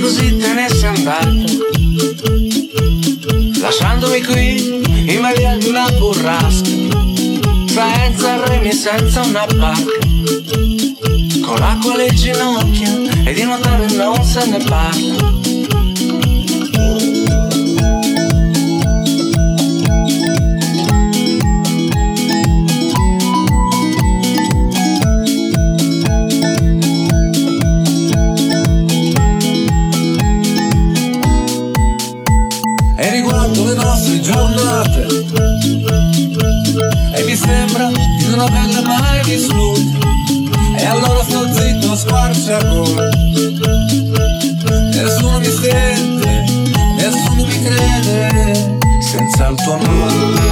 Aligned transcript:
così 0.00 0.36
te 0.36 0.52
ne 0.52 0.68
sei 0.68 0.88
andato. 0.88 1.44
Lasciandomi 3.60 4.22
qui 4.22 5.12
in 5.12 5.20
balia 5.20 5.56
di 5.56 5.68
una 5.68 5.90
burrasca 5.90 6.68
Senza 7.66 8.44
remi, 8.46 8.72
senza 8.72 9.20
una 9.22 9.46
barca. 9.46 9.98
Con 11.42 11.58
l'acqua 11.58 11.94
alle 11.94 12.12
ginocchia 12.12 12.90
e 13.24 13.32
di 13.32 13.44
nuotare 13.44 13.86
non 13.92 14.22
se 14.24 14.44
ne 14.46 14.58
parla 14.64 15.59
non 38.30 38.40
averle 38.40 38.80
mai 38.82 39.22
vissute 39.24 39.98
E 40.76 40.84
allora 40.84 41.22
sto 41.24 41.46
zitto, 41.52 41.96
squarciagola 41.96 43.08
Nessuno 44.92 45.38
mi 45.38 45.50
sente, 45.50 46.44
nessuno 46.96 47.44
mi 47.46 47.62
crede. 47.62 48.78
Senza 49.00 49.48
il 49.48 49.56
tuo 49.56 49.72
amore 49.74 50.49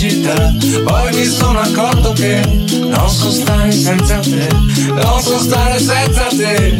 città. 0.00 0.54
Poi 0.82 1.14
mi 1.14 1.26
sono 1.26 1.58
accorto 1.58 2.12
che 2.12 2.40
non 2.88 3.10
so 3.10 3.30
stare 3.30 3.70
senza 3.70 4.18
te 4.20 4.48
Non 4.94 5.20
so 5.20 5.38
stare 5.38 5.78
senza 5.78 6.28
te. 6.28 6.78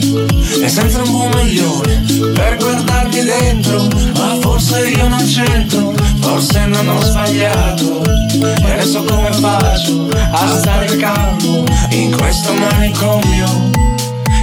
E 0.62 0.68
senza 0.68 1.02
un 1.02 1.10
buon 1.10 1.30
milione 1.34 2.02
per 2.32 2.56
guardarti 2.56 3.22
dentro 3.22 3.86
Ma 4.14 4.38
forse 4.40 4.88
io 4.88 5.06
non 5.08 5.22
c'entro, 5.26 5.92
forse 6.20 6.64
non 6.64 6.88
ho 6.88 7.00
sbagliato. 7.02 8.02
E 8.04 8.72
adesso 8.72 9.04
come 9.04 9.32
faccio 9.32 10.08
a 10.30 10.58
stare 10.58 10.96
calmo 10.96 11.64
in 11.90 12.16
questo 12.16 12.54
manicomio 12.54 13.70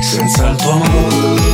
Senza 0.02 0.50
il 0.50 0.56
tuo 0.56 0.72
amore, 0.72 1.47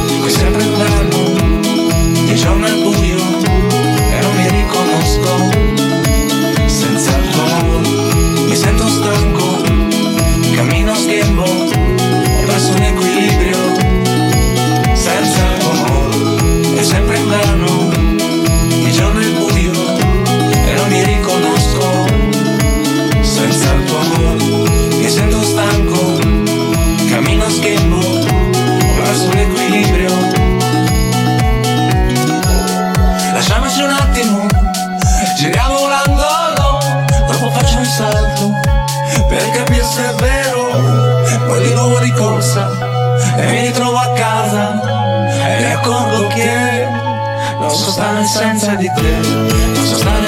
e 43.36 43.46
mi 43.52 43.62
ritrovo 43.68 43.98
a 43.98 44.12
casa, 44.14 44.82
e 45.48 45.64
mi 45.64 45.72
accorgo 45.72 46.28
che 46.28 46.88
non 47.60 47.70
so 47.70 47.92
stare 47.92 48.26
senza 48.26 48.76
di 48.76 48.90
te, 48.94 49.12
non 49.28 49.86
so 49.86 49.96
stare 49.98 50.28